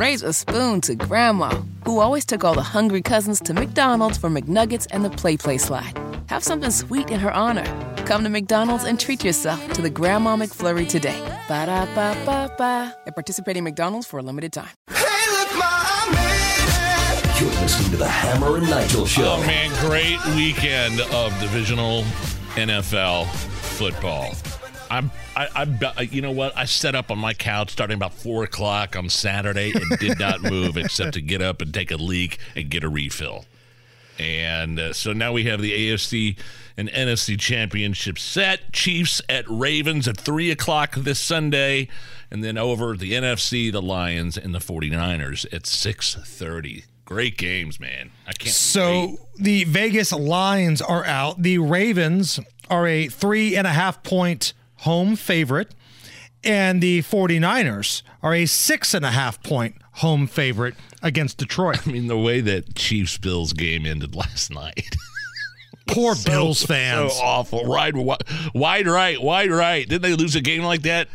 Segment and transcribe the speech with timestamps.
[0.00, 1.50] raise a spoon to Grandma,
[1.84, 5.58] who always took all the hungry cousins to McDonald's for McNuggets and the Play Play
[5.58, 5.92] slide.
[6.28, 7.66] Have something sweet in her honor.
[8.06, 11.20] Come to McDonald's and treat yourself to the Grandma McFlurry today.
[11.48, 12.96] Ba da ba ba ba.
[13.06, 14.72] At participating McDonald's for a limited time.
[14.88, 17.40] Hey, look, Ma, I made it.
[17.42, 19.36] You're listening to the Hammer and Nigel Show.
[19.36, 22.04] Oh man, great weekend of divisional
[22.56, 23.26] NFL
[23.76, 24.32] football.
[24.90, 25.66] I'm, I,
[25.96, 26.56] I, you know what?
[26.56, 30.42] I set up on my couch starting about four o'clock on Saturday and did not
[30.50, 33.44] move except to get up and take a leak and get a refill.
[34.18, 36.36] And uh, so now we have the AFC
[36.76, 38.72] and NFC championship set.
[38.72, 41.88] Chiefs at Ravens at 3 o'clock this Sunday.
[42.30, 46.84] And then over the NFC, the Lions and the 49ers at 6.30.
[47.06, 48.10] Great games, man.
[48.26, 49.18] I can't So wait.
[49.38, 51.42] the Vegas Lions are out.
[51.42, 55.74] The Ravens are a three and a half point home favorite.
[56.42, 61.86] And the 49ers are a six and a half point home favorite against Detroit.
[61.86, 64.96] I mean, the way that Chiefs Bills game ended last night.
[65.88, 67.12] Poor So- Bills fans.
[67.12, 67.66] So awful.
[67.66, 68.22] Wide, wide,
[68.54, 69.86] wide right, wide right.
[69.86, 71.08] Didn't they lose a game like that?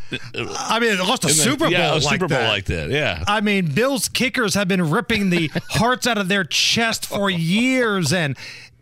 [0.60, 2.48] I mean, they lost a Super Bowl yeah, a like Super Bowl that.
[2.50, 2.92] like that.
[2.92, 3.24] Yeah.
[3.28, 8.14] I mean, Bills kickers have been ripping the hearts out of their chest for years,
[8.14, 8.38] and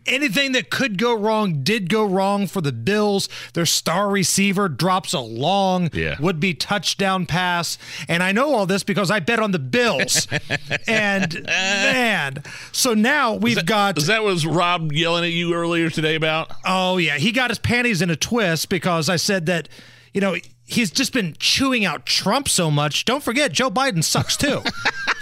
[0.06, 3.28] anything that could go wrong did go wrong for the Bills.
[3.54, 6.16] Their star receiver drops a long Yeah.
[6.20, 7.78] would be touchdown pass.
[8.08, 10.26] And I know all this because I bet on the Bills.
[10.86, 13.98] and man, so now we've got.
[13.98, 16.50] Is that was Rob yelling at you earlier today about?
[16.64, 19.68] Oh yeah, he got his panties in a twist because I said that,
[20.12, 23.04] you know, he's just been chewing out Trump so much.
[23.04, 24.60] Don't forget, Joe Biden sucks too.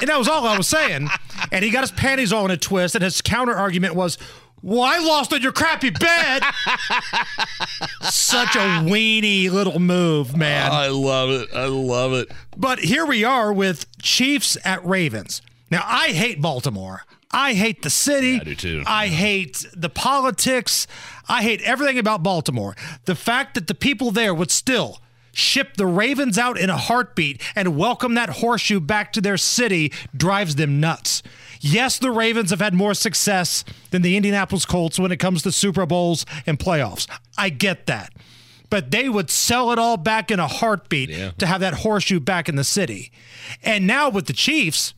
[0.00, 1.08] and that was all I was saying.
[1.52, 4.18] And he got his panties all in a twist, and his counter argument was,
[4.62, 6.42] "Well, I lost on your crappy bet."
[8.02, 10.70] Such a weenie little move, man.
[10.72, 11.48] I love it.
[11.54, 12.30] I love it.
[12.56, 15.42] But here we are with Chiefs at Ravens.
[15.70, 17.02] Now, I hate Baltimore.
[17.32, 18.40] I hate the city.
[18.40, 18.82] I do too.
[18.86, 20.86] I hate the politics.
[21.28, 22.76] I hate everything about Baltimore.
[23.04, 25.00] The fact that the people there would still
[25.36, 29.92] ship the Ravens out in a heartbeat and welcome that horseshoe back to their city
[30.16, 31.22] drives them nuts.
[31.60, 35.52] Yes, the Ravens have had more success than the Indianapolis Colts when it comes to
[35.52, 37.06] Super Bowls and playoffs.
[37.36, 38.12] I get that.
[38.70, 41.32] But they would sell it all back in a heartbeat Yeah.
[41.38, 43.12] to have that horseshoe back in the city.
[43.62, 44.94] And now with the Chiefs,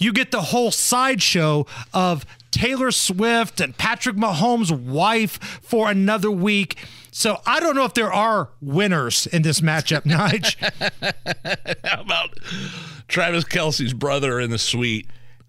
[0.00, 2.26] you get the whole sideshow of
[2.58, 6.76] Taylor Swift and Patrick Mahomes' wife for another week.
[7.12, 10.56] So I don't know if there are winners in this matchup, Nige.
[11.84, 12.36] How about
[13.06, 15.06] Travis Kelce's brother in the suite?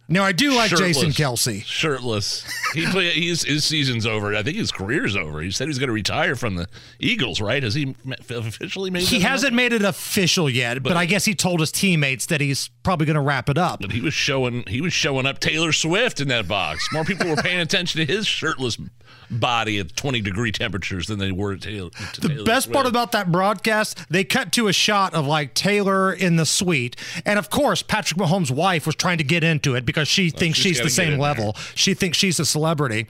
[0.09, 0.97] Now I do like Shirtless.
[0.97, 1.63] Jason Kelce.
[1.63, 2.43] Shirtless.
[2.73, 4.35] He play, he's, his season's over.
[4.35, 5.41] I think his career's over.
[5.41, 6.67] He said he's going to retire from the
[6.99, 7.61] Eagles, right?
[7.61, 7.95] Has he
[8.29, 12.25] officially made He hasn't made it official yet, but, I guess he told his teammates
[12.25, 13.79] that he's probably going to wrap it up.
[13.81, 16.89] But he was showing he was showing up Taylor Swift in that box.
[16.91, 18.77] More people were paying attention to his shirtless
[19.31, 21.91] body at 20 degree temperatures than they were Taylor.
[22.19, 26.35] The best part about that broadcast, they cut to a shot of like Taylor in
[26.37, 26.95] the suite.
[27.25, 30.57] And of course, Patrick Mahomes' wife was trying to get into it because she thinks
[30.57, 31.19] she's she's, the same there.
[31.19, 31.55] level.
[31.75, 33.07] She thinks she's a celebrity.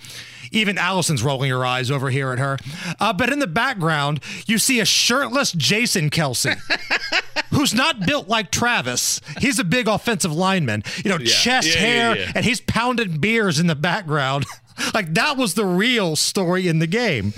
[0.52, 2.58] Even Allison's rolling her eyes over here at her.
[3.00, 6.58] Uh, but in the background, you see a shirtless Jason Kelce.
[7.52, 9.22] Who's not built like Travis?
[9.40, 12.32] He's a big offensive lineman, you know, chest Yeah, yeah, hair, yeah.
[12.36, 14.46] and he's pounding beers in the background.
[14.94, 17.34] like that was the real story in the game.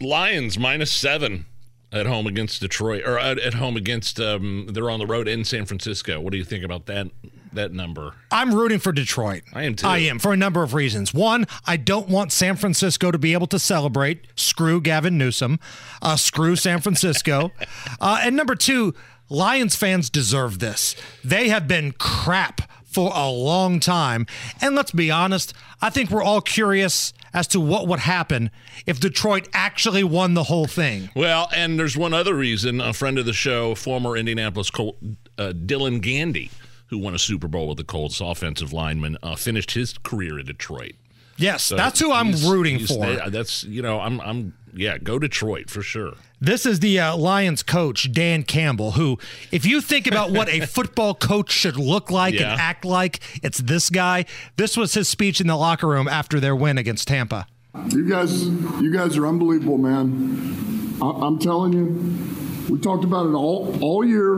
[0.00, 1.46] Lions minus seven
[1.92, 5.44] at home against Detroit, or at, at home against um, they're on the road in
[5.44, 6.20] San Francisco.
[6.20, 7.08] What do you think about that
[7.52, 8.14] that number?
[8.30, 9.42] I'm rooting for Detroit.
[9.52, 9.86] I am too.
[9.86, 11.12] I am for a number of reasons.
[11.12, 14.26] One, I don't want San Francisco to be able to celebrate.
[14.36, 15.58] Screw Gavin Newsom.
[16.00, 17.52] Uh, screw San Francisco.
[18.00, 18.94] uh, and number two,
[19.28, 20.96] Lions fans deserve this.
[21.24, 24.26] They have been crap for a long time.
[24.60, 28.50] And let's be honest, I think we're all curious as to what would happen
[28.86, 31.10] if Detroit actually won the whole thing.
[31.14, 32.80] Well, and there's one other reason.
[32.80, 34.96] A friend of the show, former Indianapolis Colt,
[35.38, 36.50] uh, Dylan Gandy,
[36.88, 40.46] who won a Super Bowl with the Colts, offensive lineman, uh, finished his career in
[40.46, 40.94] Detroit.
[41.40, 43.06] Yes, So that's who I'm rooting for.
[43.06, 46.12] they- that's you know, I'm I'm yeah, go Detroit for sure.
[46.40, 49.18] This is the uh, Lions coach, Dan Campbell, who,
[49.50, 52.52] if you think about what a football coach should look like Yeah.
[52.52, 54.24] and act like, it's this guy.
[54.56, 57.46] This was his speech in the locker room after their win against Tampa.
[57.88, 60.96] You guys, you guys are unbelievable, man.
[61.02, 64.36] I, I'm telling you, we talked about it all all year.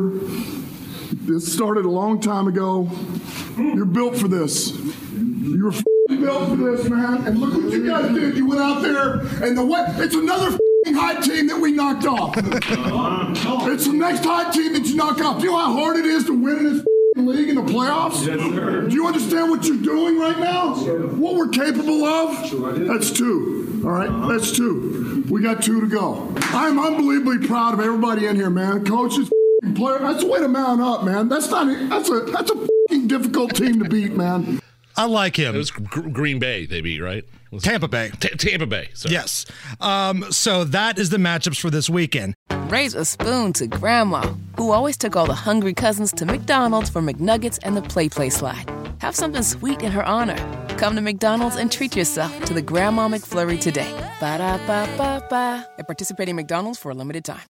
[1.13, 2.91] This started a long time ago.
[3.59, 4.73] You're built for this.
[5.15, 5.85] You're f-
[6.23, 7.27] built for this, man.
[7.27, 8.37] And look what you guys did.
[8.37, 10.01] You went out there, and the what?
[10.01, 12.35] It's another high team that we knocked off.
[12.37, 15.39] It's the next high team that you knock off.
[15.39, 16.85] Do you know how hard it is to win in this
[17.17, 18.25] league in the playoffs?
[18.25, 20.75] Do you understand what you're doing right now?
[20.75, 22.87] What we're capable of?
[22.87, 23.83] That's two.
[23.85, 25.25] All right, that's two.
[25.29, 26.35] We got two to go.
[26.37, 28.85] I'm unbelievably proud of everybody in here, man.
[28.85, 29.99] Coaches, f***ing player.
[29.99, 31.29] That's a way to mount up, man.
[31.29, 31.67] That's not.
[31.89, 32.21] That's a.
[32.21, 34.61] That's a f***ing difficult team to beat, man.
[34.97, 35.55] I like him.
[35.55, 37.25] It was Gr- Green Bay, they beat, right?
[37.51, 38.11] Was- Tampa Bay.
[38.21, 38.89] Ta- Tampa Bay.
[38.95, 39.13] Sorry.
[39.15, 39.47] Yes.
[39.81, 42.35] Um, so that is the matchups for this weekend.
[42.69, 44.23] Raise a spoon to Grandma,
[44.57, 48.31] who always took all the hungry cousins to McDonald's for McNuggets and the Play Play
[48.31, 48.71] slide.
[49.01, 50.37] Have something sweet in her honor.
[50.79, 53.93] Come to McDonald's and treat yourself to the Grandma McFlurry today.
[54.21, 55.67] Ba da ba ba ba.
[55.79, 57.43] At participating McDonald's for a limited time.